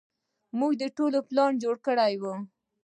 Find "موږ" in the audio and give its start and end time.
0.59-0.71